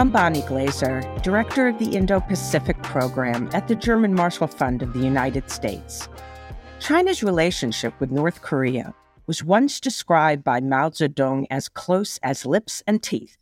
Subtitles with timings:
[0.00, 4.94] I'm Bonnie Glaser, Director of the Indo Pacific Program at the German Marshall Fund of
[4.94, 6.08] the United States.
[6.78, 8.94] China's relationship with North Korea
[9.26, 13.36] was once described by Mao Zedong as close as lips and teeth.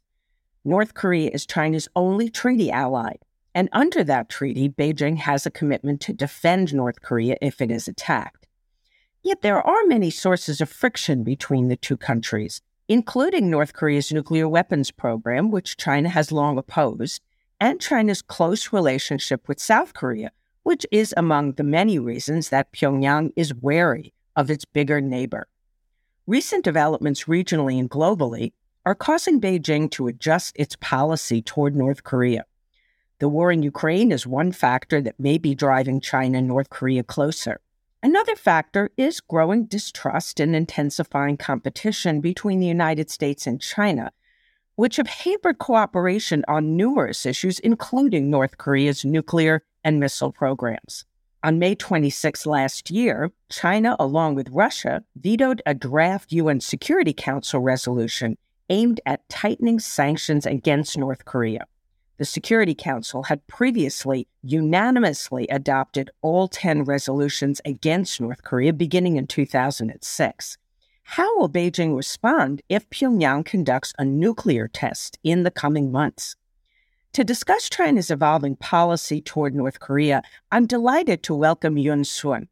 [0.65, 3.13] North Korea is China's only treaty ally,
[3.55, 7.87] and under that treaty, Beijing has a commitment to defend North Korea if it is
[7.87, 8.49] attacked.
[9.23, 14.49] Yet there are many sources of friction between the two countries, including North Korea's nuclear
[14.49, 17.23] weapons program, which China has long opposed,
[17.61, 20.31] and China's close relationship with South Korea,
[20.63, 25.47] which is among the many reasons that Pyongyang is wary of its bigger neighbor.
[26.27, 28.53] Recent developments regionally and globally
[28.87, 32.45] are causing Beijing to adjust its policy toward North Korea.
[33.19, 37.03] The war in Ukraine is one factor that may be driving China and North Korea
[37.03, 37.61] closer.
[38.01, 44.13] Another factor is growing distrust and intensifying competition between the United States and China,
[44.77, 51.07] which have hampered cooperation on numerous issues, including North Korea's nuclear and missile programs.
[51.43, 57.59] On May 26 last year, China, along with Russia, vetoed a draft UN Security Council
[57.59, 58.39] resolution
[58.71, 61.67] aimed at tightening sanctions against North Korea
[62.19, 69.29] the Security Council had previously unanimously adopted all 10 resolutions against North Korea beginning in
[69.29, 70.59] 2006.
[71.05, 76.35] How will Beijing respond if Pyongyang conducts a nuclear test in the coming months?
[77.15, 82.49] To discuss China's evolving policy toward North Korea, I'm delighted to welcome Yun Sun,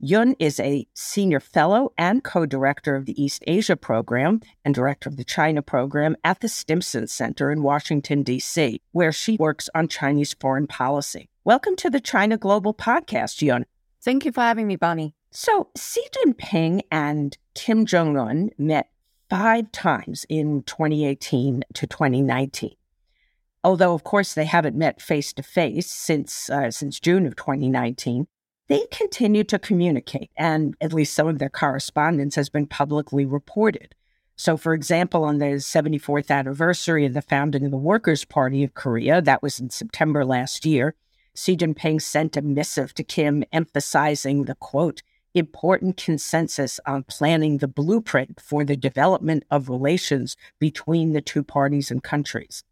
[0.00, 5.08] Yun is a senior fellow and co director of the East Asia program and director
[5.08, 9.86] of the China program at the Stimson Center in Washington, D.C., where she works on
[9.86, 11.28] Chinese foreign policy.
[11.44, 13.66] Welcome to the China Global Podcast, Yun.
[14.02, 15.14] Thank you for having me, Bonnie.
[15.30, 18.90] So, Xi Jinping and Kim Jong un met
[19.30, 22.74] five times in 2018 to 2019.
[23.62, 28.26] Although, of course, they haven't met face to face since uh, since June of 2019
[28.68, 33.94] they continue to communicate, and at least some of their correspondence has been publicly reported.
[34.36, 38.74] So, for example, on the 74th anniversary of the founding of the Workers' Party of
[38.74, 40.94] Korea, that was in September last year,
[41.36, 45.02] Xi Jinping sent a missive to Kim emphasizing the quote,
[45.34, 51.90] important consensus on planning the blueprint for the development of relations between the two parties
[51.90, 52.64] and countries.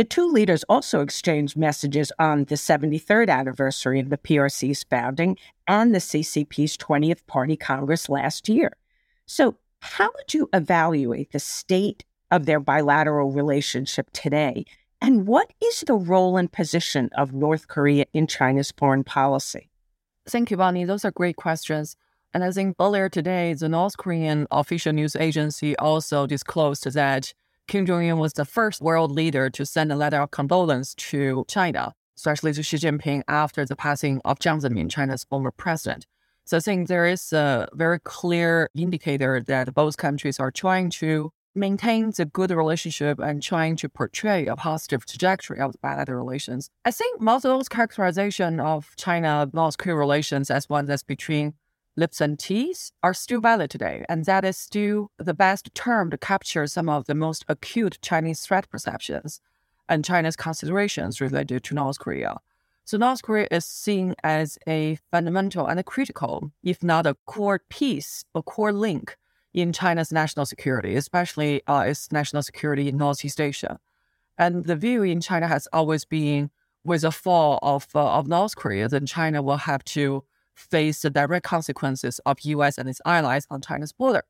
[0.00, 5.36] The two leaders also exchanged messages on the 73rd anniversary of the PRC's founding
[5.68, 8.78] and the CCP's 20th Party Congress last year.
[9.26, 14.64] So, how would you evaluate the state of their bilateral relationship today?
[15.02, 19.68] And what is the role and position of North Korea in China's foreign policy?
[20.26, 20.86] Thank you, Bonnie.
[20.86, 21.94] Those are great questions.
[22.32, 27.34] And I think earlier today, the North Korean official news agency also disclosed that
[27.70, 31.44] Kim Jong un was the first world leader to send a letter of condolence to
[31.46, 36.04] China, especially to Xi Jinping after the passing of Jiang Zemin, China's former president.
[36.44, 41.30] So I think there is a very clear indicator that both countries are trying to
[41.54, 46.70] maintain the good relationship and trying to portray a positive trajectory of bilateral relations.
[46.84, 51.54] I think most of those characterization of China-North Korea relations as one that's between
[52.00, 56.18] lips and teeth are still valid today, and that is still the best term to
[56.18, 59.40] capture some of the most acute Chinese threat perceptions
[59.88, 62.38] and China's considerations related to North Korea.
[62.84, 67.60] So North Korea is seen as a fundamental and a critical, if not a core
[67.68, 69.16] piece, a core link
[69.52, 73.78] in China's national security, especially uh, its national security in Northeast Asia.
[74.38, 76.50] And the view in China has always been
[76.82, 80.24] with the fall of, uh, of North Korea, then China will have to
[80.60, 84.24] face the direct consequences of US and its allies on China's border.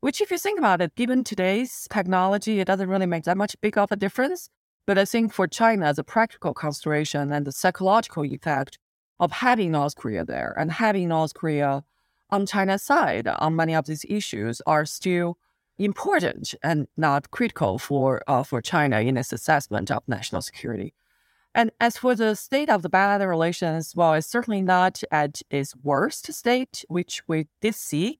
[0.00, 3.56] Which, if you think about it, given today's technology, it doesn't really make that much
[3.60, 4.50] big of a difference.
[4.86, 8.78] But I think for China, the practical consideration and the psychological effect
[9.18, 11.84] of having North Korea there and having North Korea
[12.30, 15.38] on China's side on many of these issues are still
[15.78, 20.94] important and not critical for uh, for China in its assessment of national security.
[21.54, 25.74] And as for the state of the bilateral relations, well, it's certainly not at its
[25.76, 28.18] worst state, which we did see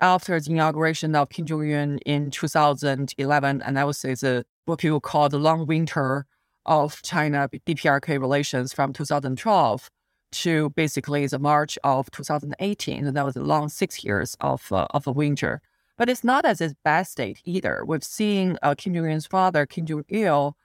[0.00, 3.62] after the inauguration of Kim Jong Un in 2011.
[3.62, 6.26] And I would say the what people call the long winter
[6.64, 9.90] of China DPRK relations from 2012
[10.32, 13.06] to basically the March of 2018.
[13.06, 15.60] And that was a long six years of, uh, of a winter.
[15.98, 17.82] But it's not at its best state either.
[17.84, 20.56] We've seen uh, Kim Jong Un's father, Kim Jong il,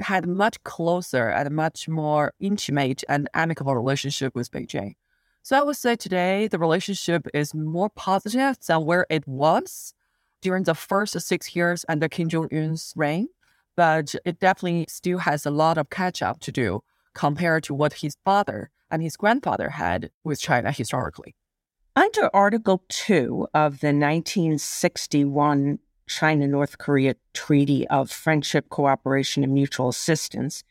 [0.00, 4.94] had much closer and much more intimate and amicable relationship with Beijing.
[5.42, 9.94] So I would say today the relationship is more positive than where it was
[10.42, 13.28] during the first six years under Kim Jong Un's reign.
[13.76, 16.80] but it definitely still has a lot of catch up to do
[17.14, 21.34] compared to what his father and his grandfather had with China historically.
[21.94, 29.88] Under Article 2 of the 1961 China North Korea Treaty of Friendship, Cooperation, and Mutual
[29.88, 30.62] Assistance,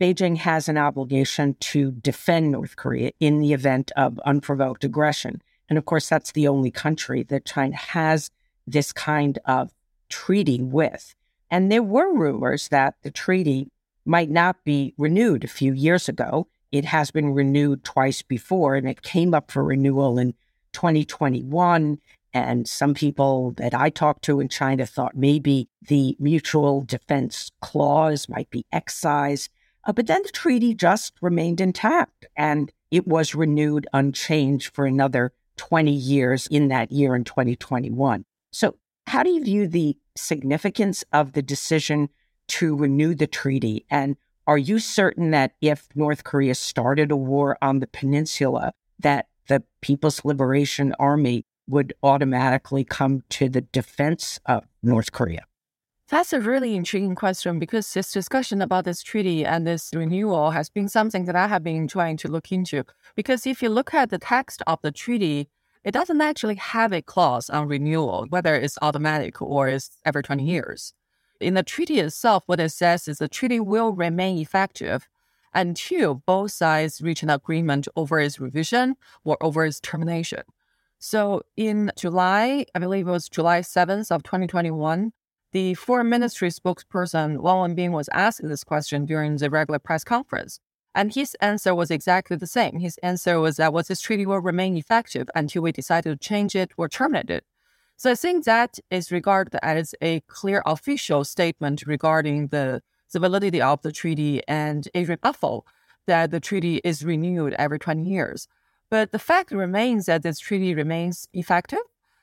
[0.00, 5.40] Beijing has an obligation to defend North Korea in the event of unprovoked aggression.
[5.68, 8.30] And of course, that's the only country that China has
[8.66, 9.72] this kind of
[10.08, 11.14] treaty with.
[11.50, 13.70] And there were rumors that the treaty
[14.04, 16.48] might not be renewed a few years ago.
[16.72, 20.34] It has been renewed twice before, and it came up for renewal in
[20.72, 21.98] 2021.
[22.34, 28.28] And some people that I talked to in China thought maybe the mutual defense clause
[28.28, 29.50] might be excised.
[29.84, 35.32] Uh, but then the treaty just remained intact and it was renewed unchanged for another
[35.56, 38.24] 20 years in that year in 2021.
[38.50, 38.76] So,
[39.06, 42.08] how do you view the significance of the decision
[42.48, 43.84] to renew the treaty?
[43.90, 44.16] And
[44.46, 49.62] are you certain that if North Korea started a war on the peninsula, that the
[49.80, 55.44] People's Liberation Army would automatically come to the defense of North Korea?
[56.08, 60.68] That's a really intriguing question because this discussion about this treaty and this renewal has
[60.68, 62.84] been something that I have been trying to look into.
[63.16, 65.48] Because if you look at the text of the treaty,
[65.82, 70.44] it doesn't actually have a clause on renewal, whether it's automatic or it's every 20
[70.44, 70.92] years.
[71.40, 75.08] In the treaty itself, what it says is the treaty will remain effective
[75.54, 80.42] until both sides reach an agreement over its revision or over its termination.
[81.06, 85.12] So in July, I believe it was July 7th of 2021,
[85.52, 90.60] the foreign ministry spokesperson Wang Wenbin was asked this question during the regular press conference.
[90.94, 92.78] And his answer was exactly the same.
[92.78, 96.56] His answer was that well, this treaty will remain effective until we decide to change
[96.56, 97.44] it or terminate it.
[97.98, 102.80] So I think that is regarded as a clear official statement regarding the,
[103.12, 105.66] the validity of the treaty and a rebuttal
[106.06, 108.48] that the treaty is renewed every 20 years.
[108.90, 111.80] But the fact remains that this treaty remains effective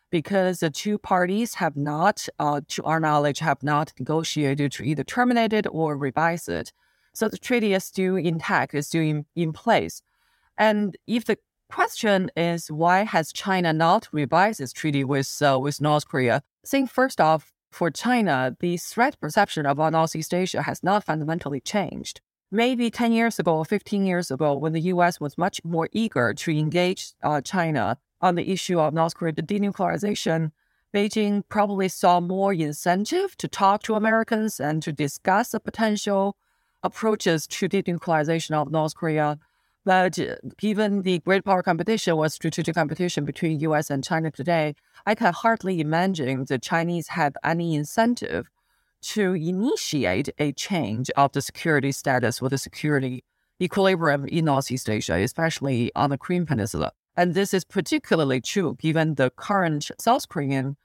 [0.10, 5.04] because the two parties have not, uh, to our knowledge, have not negotiated to either
[5.04, 6.72] terminate it or revise it.
[7.14, 10.02] So the treaty is still intact, is still in, in place.
[10.58, 11.38] And if the
[11.70, 16.44] question is why has China not revised its treaty with uh, with North Korea?
[16.66, 22.20] Think first off, for China, the threat perception of Northeast Asia has not fundamentally changed
[22.52, 26.34] maybe 10 years ago or 15 years ago, when the US was much more eager
[26.34, 30.52] to engage uh, China on the issue of North Korea denuclearization,
[30.94, 36.36] Beijing probably saw more incentive to talk to Americans and to discuss the potential
[36.84, 39.40] approaches to denuclearization of North Korea.
[39.86, 44.76] But uh, given the great power competition or strategic competition between US and China today,
[45.06, 48.50] I can hardly imagine the Chinese have any incentive
[49.02, 53.24] to initiate a change of the security status or the security
[53.62, 56.92] equilibrium in Northeast Asia, especially on the Korean Peninsula.
[57.16, 60.78] And this is particularly true given the current South Korean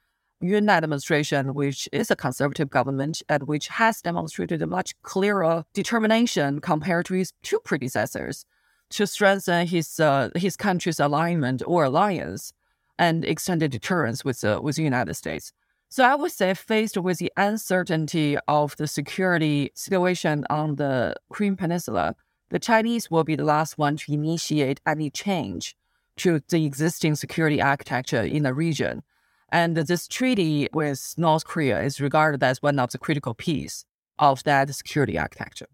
[0.42, 6.60] Yoon administration, which is a conservative government and which has demonstrated a much clearer determination
[6.60, 8.44] compared to his two predecessors
[8.90, 12.52] to strengthen his uh, his country's alignment or alliance
[12.98, 15.52] and extended deterrence with uh, with the United States.
[15.88, 21.56] So I would say, faced with the uncertainty of the security situation on the Korean
[21.56, 22.16] Peninsula,
[22.50, 25.76] the Chinese will be the last one to initiate any change
[26.16, 29.02] to the existing security architecture in the region.
[29.50, 33.84] And this treaty with North Korea is regarded as one of the critical pieces
[34.19, 35.69] of that security architecture.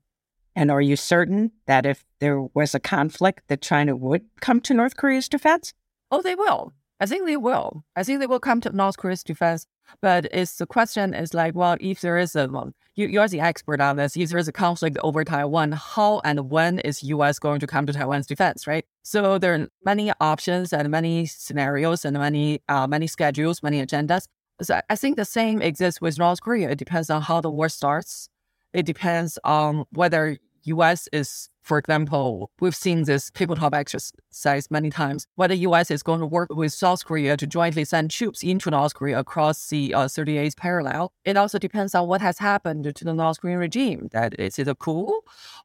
[0.55, 4.75] And are you certain that if there was a conflict, that China would come to
[4.75, 5.73] North Korea's defense?
[6.11, 6.75] Oh, they will.
[7.01, 7.85] I think they will.
[7.97, 9.67] I think they will come to North Korea's defense.
[10.01, 13.41] But it's the question is like, well, if there is a, well, you, you're the
[13.41, 14.17] expert on this.
[14.17, 17.39] If there is a conflict over Taiwan, how and when is U.S.
[17.39, 18.85] going to come to Taiwan's defense, right?
[19.03, 24.27] So there are many options and many scenarios and many uh, many schedules, many agendas.
[24.61, 26.71] So I think the same exists with North Korea.
[26.71, 28.29] It depends on how the war starts.
[28.73, 31.09] It depends on whether U.S.
[31.13, 36.21] is for example, we've seen this tabletop exercise many times, where the US is going
[36.21, 40.07] to work with South Korea to jointly send troops into North Korea across the uh,
[40.07, 41.13] 38th parallel.
[41.25, 44.09] It also depends on what has happened to the North Korean regime.
[44.13, 45.21] That is it a coup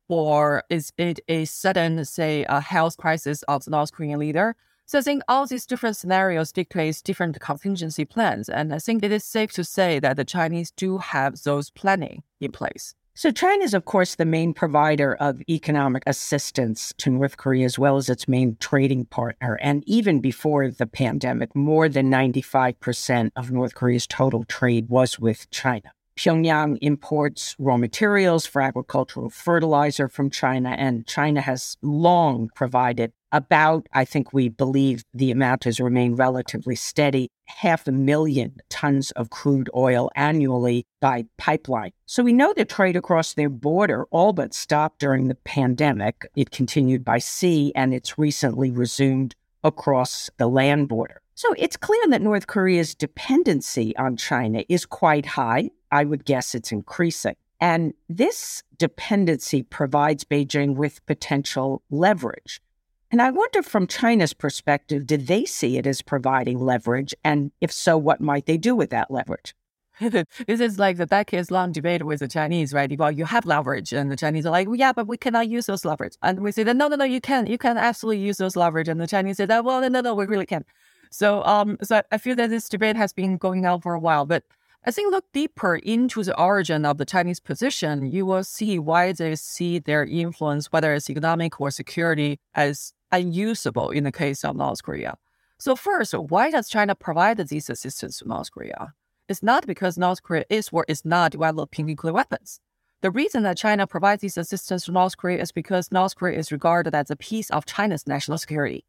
[0.07, 4.55] or is it a sudden, say, a health crisis of the North Korean leader?
[4.85, 8.47] So I think all these different scenarios dictate different contingency plans.
[8.47, 12.23] And I think it is safe to say that the Chinese do have those planning
[12.39, 12.95] in place.
[13.17, 17.79] So, China is, of course, the main provider of economic assistance to North Korea, as
[17.79, 19.57] well as its main trading partner.
[19.59, 25.49] And even before the pandemic, more than 95% of North Korea's total trade was with
[25.49, 25.93] China.
[26.15, 33.87] Pyongyang imports raw materials for agricultural fertilizer from China, and China has long provided about,
[33.93, 39.29] I think we believe the amount has remained relatively steady, half a million tons of
[39.29, 41.91] crude oil annually by pipeline.
[42.05, 46.25] So we know the trade across their border all but stopped during the pandemic.
[46.35, 51.21] It continued by sea and it's recently resumed across the land border.
[51.35, 55.69] So it's clear that North Korea's dependency on China is quite high.
[55.91, 57.35] I would guess it's increasing.
[57.59, 62.61] And this dependency provides Beijing with potential leverage.
[63.09, 67.15] And I wonder from China's perspective, did they see it as providing leverage?
[67.23, 69.55] And if so, what might they do with that leverage?
[69.99, 72.95] this is like the decades long debate with the Chinese, right?
[72.99, 75.65] Well, you have leverage, and the Chinese are like, well, yeah, but we cannot use
[75.65, 76.17] those leverage.
[76.21, 78.89] And we say that no, no, no, you can, you can absolutely use those leverage.
[78.89, 80.65] And the Chinese say that, well, no, no, no, we really can.
[81.09, 84.25] So, um, so I feel that this debate has been going on for a while,
[84.25, 84.43] but
[84.85, 89.11] I think look deeper into the origin of the Chinese position, you will see why
[89.13, 94.55] they see their influence, whether it's economic or security, as unusable in the case of
[94.55, 95.17] North Korea.
[95.57, 98.93] So first, why does China provide these assistance to North Korea?
[99.27, 102.59] It's not because North Korea is or is not developing nuclear weapons.
[103.01, 106.51] The reason that China provides this assistance to North Korea is because North Korea is
[106.51, 108.85] regarded as a piece of China's national security.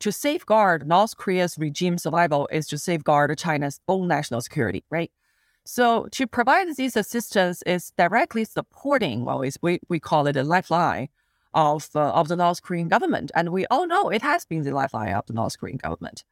[0.00, 5.10] To safeguard North Korea's regime survival is to safeguard China's own national security, right?
[5.64, 11.08] So to provide this assistance is directly supporting, well, we, we call it a lifeline
[11.58, 13.32] of, uh, of the North Korean government.
[13.34, 16.22] And we all know it has been the lifeline of the North Korean government.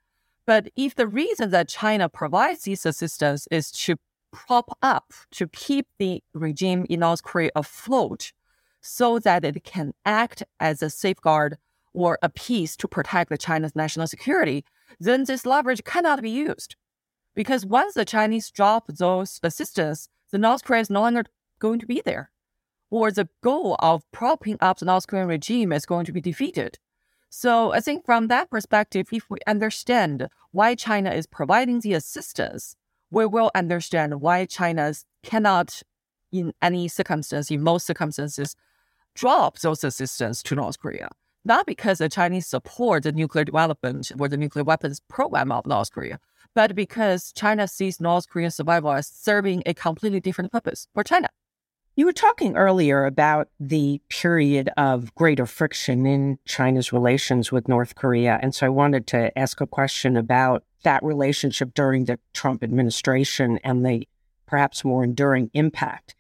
[0.46, 3.96] But if the reason that China provides this assistance is to
[4.32, 8.32] prop up, to keep the regime in North Korea afloat
[8.80, 11.58] so that it can act as a safeguard
[11.92, 14.64] or a piece to protect China's national security,
[15.00, 16.76] then this leverage cannot be used.
[17.34, 21.24] Because once the Chinese drop those assistance, the North Korea is no longer
[21.58, 22.30] going to be there
[22.90, 26.78] or the goal of propping up the North Korean regime is going to be defeated.
[27.28, 32.76] So I think from that perspective, if we understand why China is providing the assistance,
[33.10, 35.82] we will understand why China cannot,
[36.32, 38.56] in any circumstance, in most circumstances,
[39.14, 41.08] drop those assistance to North Korea.
[41.44, 45.92] Not because the Chinese support the nuclear development or the nuclear weapons program of North
[45.92, 46.18] Korea,
[46.54, 51.28] but because China sees North Korean survival as serving a completely different purpose for China.
[51.98, 57.94] You were talking earlier about the period of greater friction in China's relations with North
[57.94, 58.38] Korea.
[58.42, 63.58] And so I wanted to ask a question about that relationship during the Trump administration
[63.64, 64.06] and the
[64.44, 66.14] perhaps more enduring impact.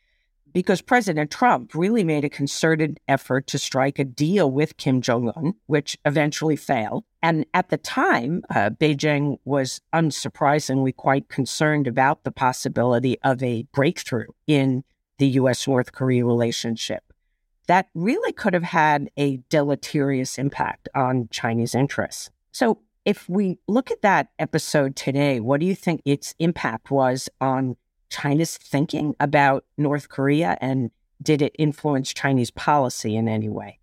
[0.50, 5.30] Because President Trump really made a concerted effort to strike a deal with Kim Jong
[5.36, 7.04] un, which eventually failed.
[7.22, 13.66] And at the time, uh, Beijing was unsurprisingly quite concerned about the possibility of a
[13.74, 14.82] breakthrough in
[15.18, 17.12] the US North Korea relationship.
[17.66, 22.30] That really could have had a deleterious impact on Chinese interests.
[22.52, 27.28] So, if we look at that episode today, what do you think its impact was
[27.40, 27.76] on
[28.10, 30.90] China's thinking about North Korea and
[31.22, 33.78] did it influence Chinese policy in any way?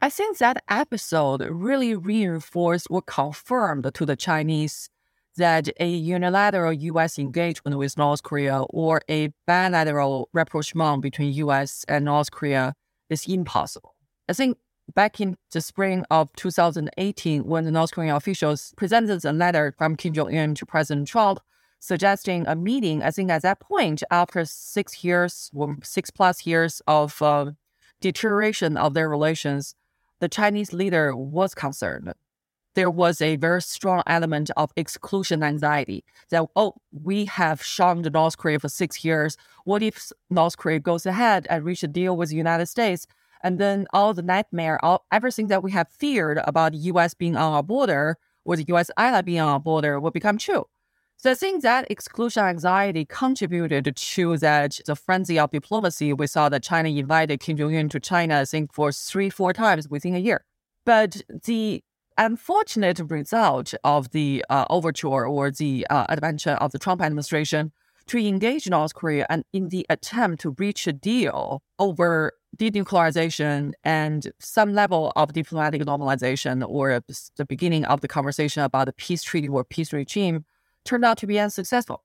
[0.00, 4.90] I think that episode really reinforced or confirmed to the Chinese
[5.36, 7.18] that a unilateral U.S.
[7.18, 11.84] engagement with North Korea or a bilateral rapprochement between U.S.
[11.88, 12.74] and North Korea
[13.08, 13.94] is impossible.
[14.28, 14.58] I think
[14.94, 19.96] back in the spring of 2018, when the North Korean officials presented a letter from
[19.96, 21.40] Kim Jong Un to President Trump
[21.78, 25.50] suggesting a meeting, I think at that point, after six years,
[25.82, 27.52] six plus years of uh,
[28.00, 29.74] deterioration of their relations,
[30.20, 32.12] the Chinese leader was concerned
[32.74, 38.38] there was a very strong element of exclusion anxiety that, oh, we have shunned North
[38.38, 39.36] Korea for six years.
[39.64, 43.06] What if North Korea goes ahead and reach a deal with the United States?
[43.42, 47.36] And then all the nightmare, all everything that we have feared about the US being
[47.36, 50.66] on our border or the US ally being on our border will become true.
[51.16, 56.12] So I think that exclusion anxiety contributed to that the frenzy of diplomacy.
[56.12, 59.52] We saw that China invited Kim Jong Un to China, I think, for three, four
[59.52, 60.44] times within a year.
[60.84, 61.84] But the
[62.18, 67.72] unfortunate result of the uh, overture or the uh, adventure of the Trump administration
[68.06, 74.32] to engage North Korea and in the attempt to reach a deal over denuclearization and
[74.38, 77.02] some level of diplomatic normalization or
[77.36, 80.44] the beginning of the conversation about a peace treaty or peace regime
[80.84, 82.04] turned out to be unsuccessful.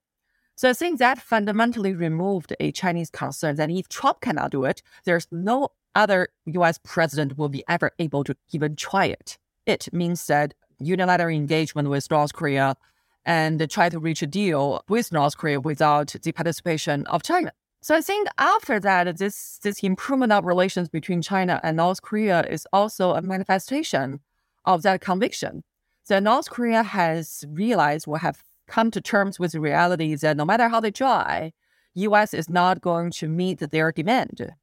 [0.55, 4.81] So I think that fundamentally removed a Chinese concern that if Trump cannot do it,
[5.03, 9.37] there's no other US president will be ever able to even try it.
[9.67, 12.77] It means that unilateral engagement with North Korea
[13.25, 17.51] and try to reach a deal with North Korea without the participation of China.
[17.81, 22.43] So I think after that, this this improvement of relations between China and North Korea
[22.43, 24.21] is also a manifestation
[24.63, 25.63] of that conviction.
[26.03, 30.45] So North Korea has realized or have come to terms with the reality that no
[30.45, 31.51] matter how they try,
[31.95, 34.55] US is not going to meet their demand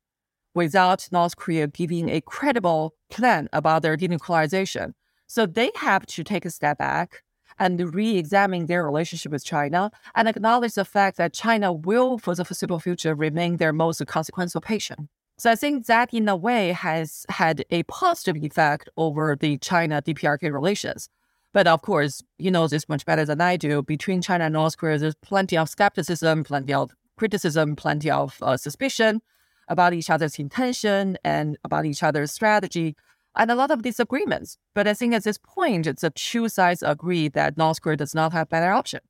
[0.54, 4.92] without North Korea giving a credible plan about their denuclearization.
[5.26, 7.22] So they have to take a step back
[7.58, 12.44] and re-examine their relationship with China and acknowledge the fact that China will, for the
[12.44, 15.08] foreseeable future, remain their most consequential patient.
[15.36, 20.00] So I think that in a way has had a positive effect over the China
[20.00, 21.08] DPRK relations.
[21.52, 23.82] But of course, you know this much better than I do.
[23.82, 28.56] Between China and North Korea, there's plenty of skepticism, plenty of criticism, plenty of uh,
[28.56, 29.22] suspicion
[29.68, 32.96] about each other's intention and about each other's strategy,
[33.36, 34.58] and a lot of disagreements.
[34.74, 38.32] But I think at this point, the two sides agree that North Korea does not
[38.32, 39.00] have better option.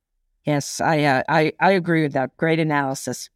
[0.45, 2.37] Yes, I, uh, I I agree with that.
[2.37, 3.29] Great analysis.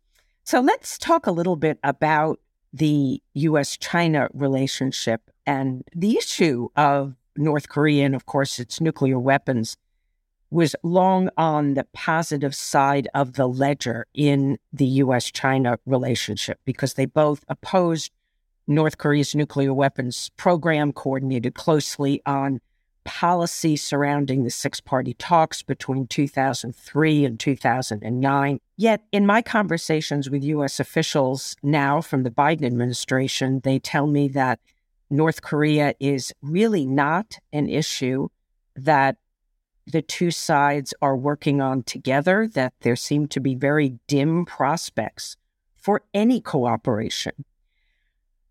[0.44, 2.40] So let's talk a little bit about
[2.74, 3.78] the U.S.
[3.78, 9.78] China relationship and the issue of North Korea and, of course, its nuclear weapons
[10.52, 16.96] was long on the positive side of the ledger in the US China relationship because
[16.96, 18.12] they both opposed
[18.68, 22.62] North Korea's nuclear weapons program, coordinated closely on
[23.04, 28.60] policy surrounding the six party talks between 2003 and 2009.
[28.78, 34.28] Yet, in my conversations with US officials now from the Biden administration, they tell me
[34.30, 34.60] that
[35.10, 38.30] North Korea is really not an issue
[38.76, 39.18] that
[39.92, 45.36] the two sides are working on together, that there seem to be very dim prospects
[45.78, 47.46] for any cooperation.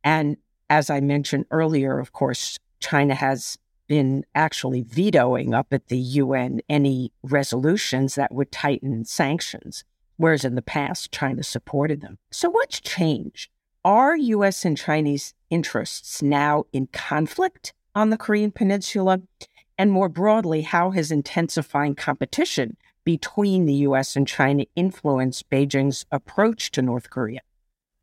[0.02, 0.37] And
[0.68, 6.61] as I mentioned earlier, of course, China has been actually vetoing up at the UN
[6.68, 9.85] any resolutions that would tighten sanctions,
[10.16, 12.18] whereas in the past, China supported them.
[12.30, 13.50] So, what's changed?
[13.85, 19.20] Are US and Chinese interests now in conflict on the Korean Peninsula?
[19.80, 26.72] And more broadly, how has intensifying competition between the US and China influenced Beijing's approach
[26.72, 27.40] to North Korea?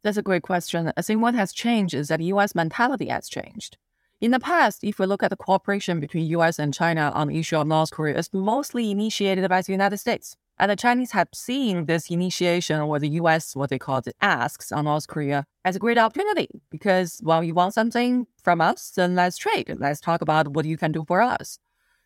[0.01, 0.93] That's a great question.
[0.95, 3.77] I think what has changed is that US mentality has changed.
[4.21, 7.37] In the past, if we look at the cooperation between US and China on the
[7.37, 10.37] issue of North Korea, it's mostly initiated by the United States.
[10.57, 14.71] And the Chinese have seen this initiation or the US, what they call the asks
[14.71, 19.15] on North Korea as a great opportunity because, well, you want something from us, then
[19.15, 19.75] let's trade.
[19.77, 21.59] Let's talk about what you can do for us.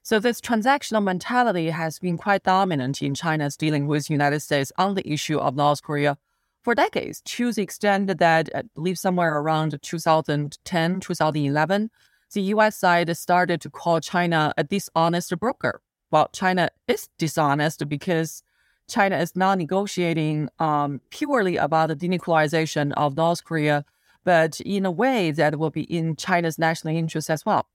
[0.10, 4.72] So this transactional mentality has been quite dominant in China's dealing with the United States
[4.76, 6.17] on the issue of North Korea.
[6.63, 11.91] For decades, to the extent that I believe somewhere around 2010, 2011,
[12.34, 15.80] the US side started to call China a dishonest broker.
[16.10, 18.41] Well, China is dishonest because
[18.88, 23.86] China is not negotiating um, purely about the denuclearization of North Korea,
[24.24, 27.67] but in a way that will be in China's national interest as well.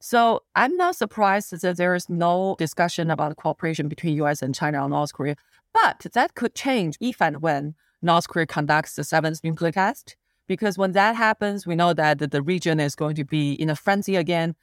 [0.00, 4.42] So I'm not surprised that there is no discussion about cooperation between U.S.
[4.42, 5.36] and China on North Korea,
[5.74, 10.16] but that could change if and when North Korea conducts the seventh nuclear test.
[10.46, 13.76] Because when that happens, we know that the region is going to be in a
[13.76, 14.54] frenzy again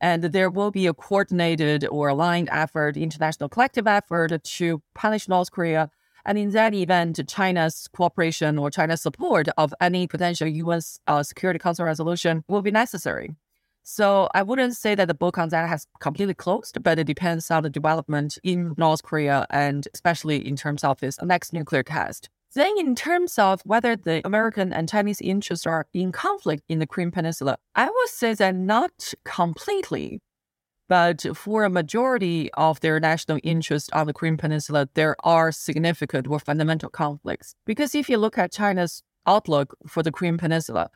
[0.00, 5.50] and there will be a coordinated or aligned effort, international collective effort to punish North
[5.50, 5.90] Korea.
[6.26, 11.58] And in that event, China's cooperation or China's support of any potential UN uh, Security
[11.58, 13.34] Council resolution will be necessary.
[13.86, 17.50] So I wouldn't say that the book on that has completely closed, but it depends
[17.50, 22.30] on the development in North Korea and especially in terms of its next nuclear test.
[22.54, 26.86] Then, in terms of whether the American and Chinese interests are in conflict in the
[26.86, 30.20] Korean Peninsula, I would say that not completely.
[30.88, 36.26] But for a majority of their national interests on the Korean Peninsula, there are significant
[36.26, 37.54] or fundamental conflicts.
[37.66, 40.90] Because if you look at China's outlook for the Korean Peninsula,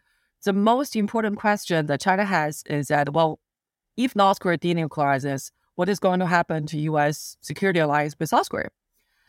[0.44, 3.40] the most important question that China has is that, well,
[3.96, 7.36] if North Korea denuclearizes, what is going to happen to U.S.
[7.40, 8.70] security alliance with South Korea?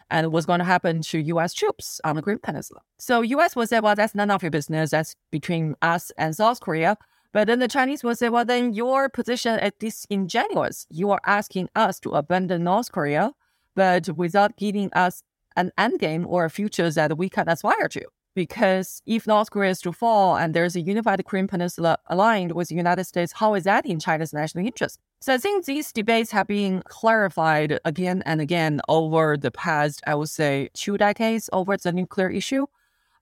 [0.09, 1.53] and what's going to happen to U.S.
[1.53, 2.81] troops on the Korean Peninsula.
[2.97, 3.55] So U.S.
[3.55, 4.91] will say, well, that's none of your business.
[4.91, 6.97] That's between us and South Korea.
[7.31, 10.87] But then the Chinese will say, well, then your position is disingenuous.
[10.89, 13.33] You are asking us to abandon North Korea,
[13.75, 15.21] but without giving us
[15.55, 18.01] an endgame or a future that we can aspire to.
[18.39, 22.69] Because if North Korea is to fall and there's a unified Korean Peninsula aligned with
[22.69, 24.97] the United States, how is that in China's national interest?
[25.19, 30.15] So I think these debates have been clarified again and again over the past, I
[30.15, 32.67] would say, two decades over the nuclear issue.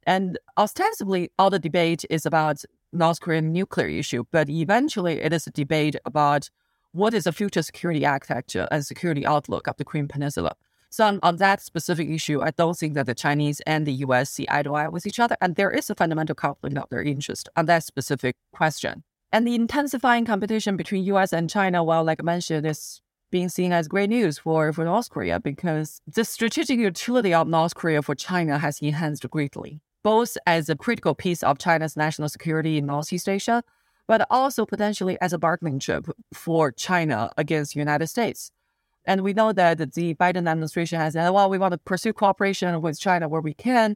[0.06, 5.48] And ostensibly, all the debate is about North Korean nuclear issue, but eventually it is
[5.48, 6.52] a debate about
[6.92, 10.56] what is the future security architecture and security outlook of the Korean Peninsula.
[10.90, 14.48] So on, that specific issue, I don't think that the Chinese and the US see
[14.50, 15.36] eye to eye with each other.
[15.42, 19.04] And there is a fundamental conflict of their interest on that specific question.
[19.32, 23.74] And the intensifying competition between US and China, well, like I mentioned, is being seen
[23.74, 28.16] as great news for, for North Korea because the strategic utility of North Korea for
[28.16, 33.28] China has enhanced greatly, both as a critical piece of China's national security in Northeast
[33.28, 33.64] Asia,
[34.08, 38.52] but also potentially as a bargaining chip for China against the United States.
[39.08, 42.82] And we know that the Biden administration has said, well, we want to pursue cooperation
[42.82, 43.96] with China where we can.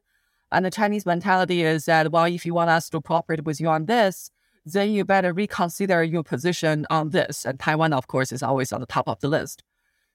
[0.53, 3.67] And the Chinese mentality is that, well, if you want us to cooperate with you
[3.67, 4.31] on this,
[4.65, 7.45] then you better reconsider your position on this.
[7.45, 9.63] And Taiwan, of course, is always on the top of the list.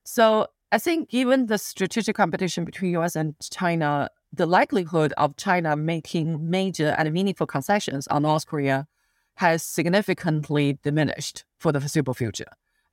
[0.05, 5.77] So I think given the strategic competition between US and China, the likelihood of China
[5.77, 8.87] making major and meaningful concessions on North Korea
[9.35, 12.47] has significantly diminished for the foreseeable future.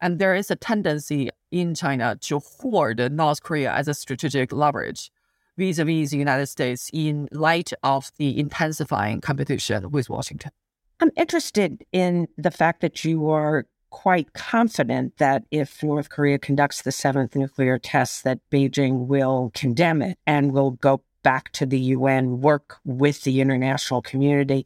[0.03, 5.09] And there is a tendency in China to hoard North Korea as a strategic leverage
[5.57, 10.51] vis-a-vis the United States in light of the intensifying competition with Washington.
[10.99, 16.81] I'm interested in the fact that you are quite confident that if North Korea conducts
[16.81, 21.79] the seventh nuclear test, that Beijing will condemn it and will go back to the
[21.79, 24.65] UN, work with the international community,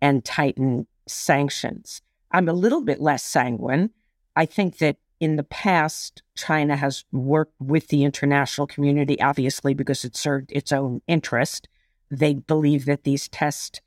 [0.00, 2.02] and tighten sanctions.
[2.30, 3.90] I'm a little bit less sanguine.
[4.36, 10.04] I think that in the past, China has worked with the international community, obviously, because
[10.04, 11.68] it served its own interest.
[12.10, 13.80] They believe that these tests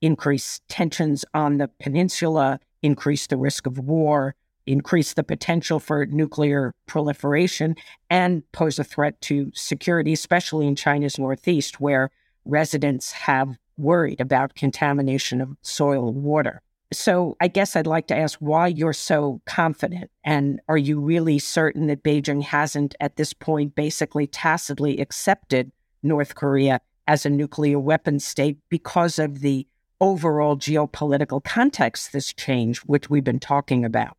[0.00, 6.72] increase tensions on the peninsula, increase the risk of war, increase the potential for nuclear
[6.86, 7.74] proliferation,
[8.08, 12.10] and pose a threat to security, especially in China's northeast, where
[12.44, 16.62] residents have worried about contamination of soil and water.
[16.92, 20.10] So I guess I'd like to ask why you're so confident.
[20.24, 25.72] And are you really certain that Beijing hasn't, at this point, basically tacitly accepted
[26.02, 29.66] North Korea as a nuclear weapon state because of the
[30.00, 34.16] overall geopolitical context this change, which we've been talking about?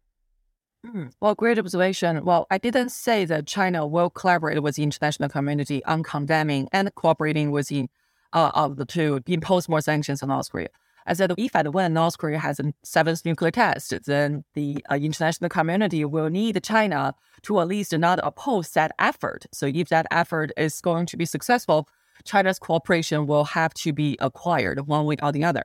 [0.86, 1.08] Hmm.
[1.22, 2.24] Well, great observation.
[2.24, 6.94] Well, I didn't say that China will collaborate with the international community on condemning and
[6.96, 7.88] cooperating with the
[8.34, 10.68] uh, of the two impose more sanctions on North Korea.
[11.08, 14.96] I said, if and when North Korea has a seventh nuclear test, then the uh,
[14.96, 19.46] international community will need China to at least not oppose that effort.
[19.54, 21.88] So if that effort is going to be successful,
[22.26, 25.64] China's cooperation will have to be acquired one way or the other.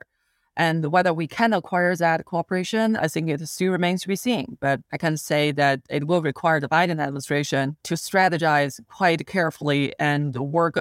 [0.55, 4.57] And whether we can acquire that cooperation, I think it still remains to be seen.
[4.61, 9.93] But I can say that it will require the Biden administration to strategize quite carefully
[9.99, 10.75] and work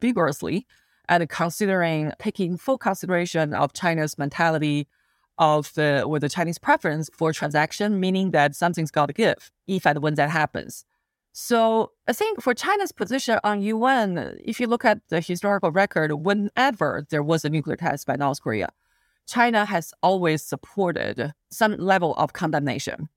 [0.00, 0.66] vigorously
[1.12, 4.88] and considering taking full consideration of China's mentality
[5.36, 9.86] of the with the Chinese preference for transaction, meaning that something's got to give if
[9.86, 10.86] and when that happens.
[11.32, 16.12] So I think for China's position on UN, if you look at the historical record,
[16.12, 18.70] whenever there was a nuclear test by North Korea,
[19.26, 23.10] China has always supported some level of condemnation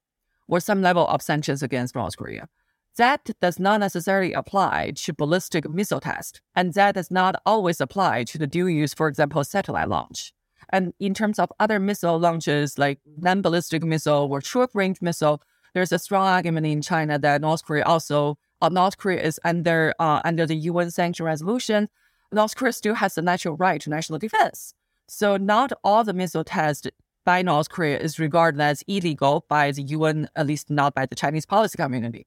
[0.50, 2.50] or some level of sanctions against North Korea.
[2.98, 8.24] That does not necessarily apply to ballistic missile test, and that does not always apply
[8.26, 10.34] to the dual use, for example, satellite launch.
[10.70, 15.42] And in terms of other missile launches like non-ballistic missile or short-range missile,
[15.74, 19.94] there's a strong argument in China that North Korea also, uh, North Korea is under
[20.00, 21.90] uh, under the UN sanction resolution.
[22.32, 24.74] North Korea still has the natural right to national defense.
[25.08, 26.88] So not all the missile tests
[27.26, 31.16] by North Korea is regarded as illegal by the UN, at least not by the
[31.16, 32.26] Chinese policy community.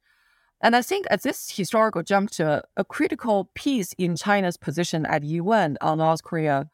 [0.60, 5.76] And I think at this historical juncture, a critical piece in China's position at UN
[5.80, 6.68] on North Korea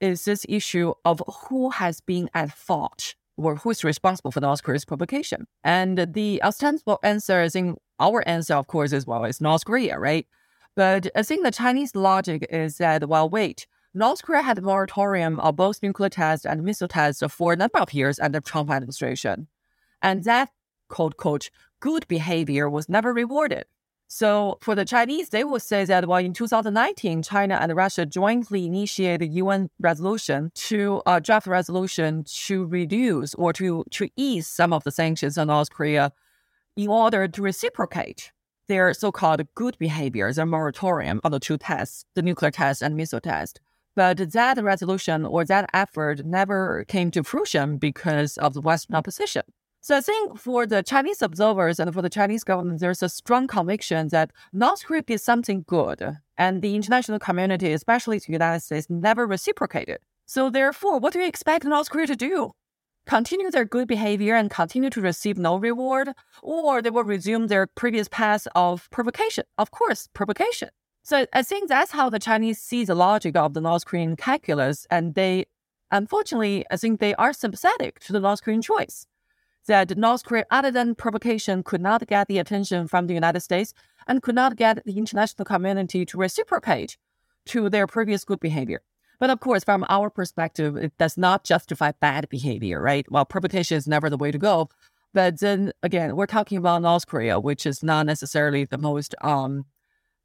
[0.00, 4.62] is this issue of who has been at fault or who is responsible for North
[4.62, 5.46] Korea's provocation.
[5.62, 9.98] And the ostensible answer is in our answer, of course, as well, is North Korea,
[9.98, 10.26] right?
[10.74, 15.40] But I think the Chinese logic is that, well, wait, North Korea had a moratorium
[15.40, 19.48] of both nuclear tests and missile tests for a number of years under Trump administration.
[20.02, 20.50] And that,
[20.88, 23.64] quote, quote, good behavior was never rewarded.
[24.10, 28.64] So for the Chinese, they would say that well, in 2019, China and Russia jointly
[28.64, 34.46] initiated a UN resolution to uh, draft a resolution to reduce or to to ease
[34.46, 36.12] some of the sanctions on North Korea
[36.74, 38.32] in order to reciprocate
[38.66, 43.20] their so-called good behaviors, their moratorium on the two tests, the nuclear test and missile
[43.20, 43.60] test.
[43.94, 49.42] But that resolution or that effort never came to fruition because of the Western opposition.
[49.80, 53.46] So I think for the Chinese observers and for the Chinese government, there's a strong
[53.46, 58.88] conviction that North Korea did something good, and the international community, especially the United States,
[58.90, 59.98] never reciprocated.
[60.26, 62.52] So therefore, what do you expect North Korea to do?
[63.08, 66.12] continue their good behavior and continue to receive no reward,
[66.42, 69.44] or they will resume their previous path of provocation.
[69.56, 70.68] Of course, provocation.
[71.02, 74.86] So I think that's how the Chinese see the logic of the North Korean calculus.
[74.90, 75.46] And they,
[75.90, 79.06] unfortunately, I think they are sympathetic to the North Korean choice.
[79.68, 83.74] That North Korea, other than provocation, could not get the attention from the United States
[84.06, 86.96] and could not get the international community to reciprocate
[87.46, 88.80] to their previous good behavior.
[89.20, 93.04] But of course, from our perspective, it does not justify bad behavior, right?
[93.10, 94.70] Well, provocation is never the way to go.
[95.12, 99.66] But then again, we're talking about North Korea, which is not necessarily the most um,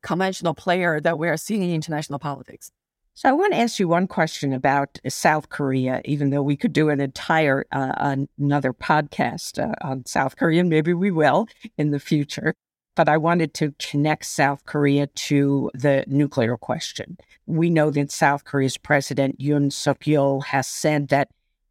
[0.04, 2.72] conventional player that we are seeing in international politics.
[3.16, 6.74] So I want to ask you one question about South Korea, even though we could
[6.74, 10.64] do an entire uh, another podcast uh, on South Korea.
[10.64, 11.48] Maybe we will
[11.78, 12.56] in the future
[12.96, 17.18] but I wanted to connect South Korea to the nuclear question.
[17.46, 21.30] We know that South Korea's President Yoon Suk Yeol has said that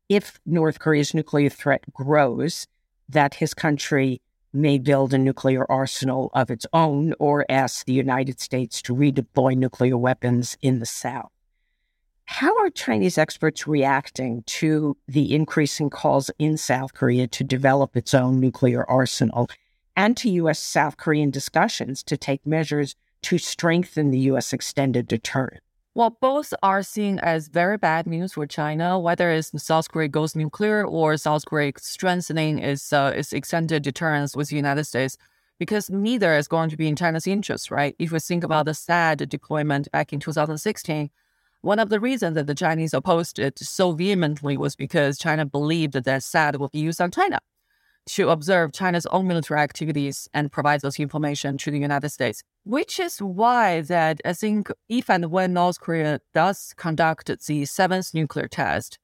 [0.09, 2.67] if North Korea's nuclear threat grows,
[3.09, 4.21] that his country
[4.53, 9.57] may build a nuclear arsenal of its own or ask the United States to redeploy
[9.57, 11.31] nuclear weapons in the South.
[12.27, 18.15] How are Chinese experts reacting to the increasing calls in South Korea to develop its
[18.15, 19.49] own nuclear arsenal?
[19.97, 20.59] and to U.S.
[20.59, 24.53] South Korean discussions to take measures to strengthen the U.S.
[24.53, 25.63] extended deterrent.
[25.95, 30.35] Well, both are seen as very bad news for China, whether it's South Korea goes
[30.35, 35.19] nuclear or South Korea strengthening its, uh, its extended deterrence with the United States,
[35.59, 37.95] because neither is going to be in China's interest, right?
[37.99, 41.11] If we think about the THAAD deployment back in 2016,
[41.61, 45.93] one of the reasons that the Chinese opposed it so vehemently was because China believed
[45.93, 47.39] that THAAD would be used on China
[48.07, 52.43] to observe China's own military activities and provide those information to the United States.
[52.65, 58.13] Which is why that I think if and when North Korea does conduct the seventh
[58.13, 58.99] nuclear test,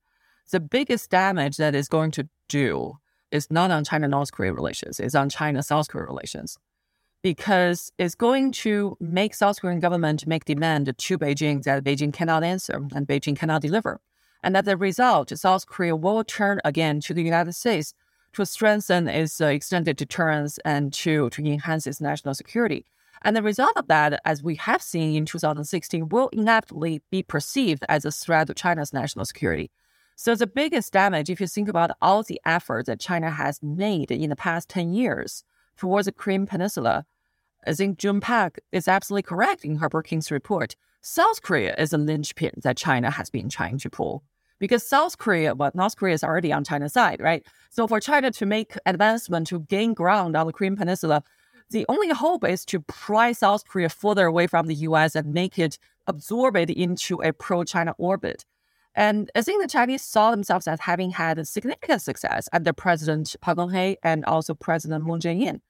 [0.51, 2.99] the biggest damage that is going to do
[3.31, 6.59] is not on China-North Korea relations, it's on China-South Korea relations.
[7.23, 12.45] Because it's going to make South Korean government make demand to Beijing that Beijing cannot
[12.45, 14.01] answer and Beijing cannot deliver.
[14.43, 17.93] And as a result, South Korea will turn again to the United States
[18.33, 22.85] to strengthen its uh, extended deterrence and to, to enhance its national security.
[23.23, 27.85] And the result of that, as we have seen in 2016, will inevitably be perceived
[27.89, 29.71] as a threat to China's national security.
[30.15, 34.11] So the biggest damage, if you think about all the efforts that China has made
[34.11, 35.45] in the past 10 years
[35.77, 37.07] towards the Korean Peninsula,
[37.67, 40.75] I think Jung Pak is absolutely correct in her Brookings report.
[41.01, 44.23] South Korea is a linchpin that China has been trying to pull
[44.59, 47.47] because South Korea, well, North Korea is already on China's side, right?
[47.71, 51.23] So for China to make advancement to gain ground on the Korean Peninsula,
[51.71, 55.59] the only hope is to pry South Korea further away from the US and make
[55.59, 58.45] it absorb it into a pro-China orbit.
[58.95, 63.37] And I think the Chinese saw themselves as having had a significant success under President
[63.41, 65.61] Park Geun-hye and also President Moon Jae-in.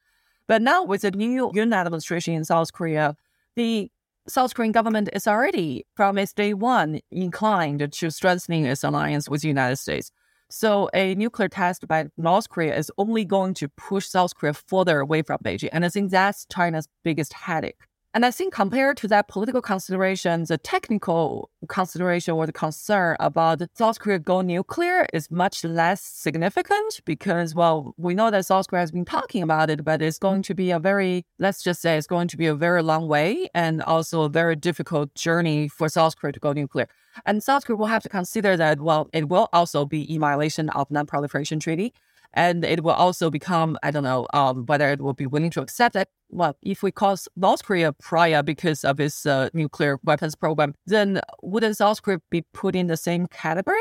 [0.47, 3.15] But now with the new Yoon administration in South Korea,
[3.55, 3.91] the
[4.29, 9.41] South Korean government is already, from its day one, inclined to strengthening its alliance with
[9.41, 10.11] the United States.
[10.51, 14.99] So a nuclear test by North Korea is only going to push South Korea further
[14.99, 15.69] away from Beijing.
[15.71, 17.81] And I think that's China's biggest headache.
[18.19, 23.61] And I think compared to that political consideration, the technical consideration or the concern about
[23.75, 28.81] South Korea going nuclear is much less significant because, well, we know that South Korea
[28.81, 31.97] has been talking about it, but it's going to be a very, let's just say,
[31.97, 35.87] it's going to be a very long way and also a very difficult journey for
[35.87, 36.89] South Korea to go nuclear.
[37.25, 40.69] And South Korea will have to consider that, well, it will also be in violation
[40.71, 41.93] of non-proliferation treaty
[42.33, 45.61] and it will also become I don't know um, whether it will be willing to
[45.61, 46.09] accept that.
[46.31, 51.21] Well, if we call North Korea pariah because of its uh, nuclear weapons program, then
[51.41, 53.77] wouldn't South Korea be put in the same category?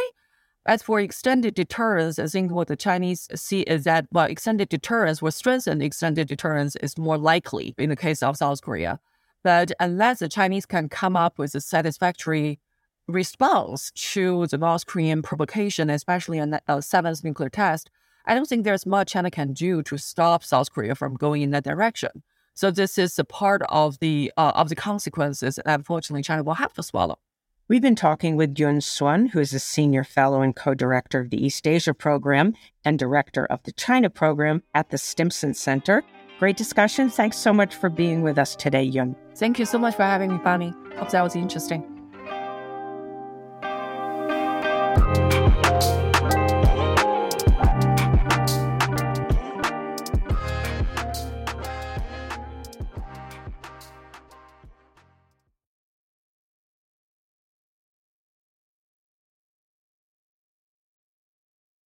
[0.65, 5.21] As for extended deterrence, I think what the Chinese see is that well, extended deterrence
[5.21, 8.99] will strengthen extended deterrence is more likely in the case of South Korea.
[9.45, 12.61] But unless the Chinese can come up with a satisfactory
[13.07, 17.91] response to the North Korean provocation, especially on the seventh nuclear test,
[18.27, 21.51] I don't think there's much China can do to stop South Korea from going in
[21.53, 22.23] that direction.
[22.59, 26.55] So this is a part of the uh, of the consequences that unfortunately China will
[26.55, 27.21] have to swallow.
[27.69, 31.41] We've been talking with Yun Sun, who is a senior fellow and co-director of the
[31.41, 36.03] East Asia program and director of the China program at the Stimson Center.
[36.41, 37.09] Great discussion.
[37.09, 39.15] Thanks so much for being with us today, Yun.
[39.37, 40.75] Thank you so much for having me, Bonnie.
[40.97, 41.98] Hope that was interesting.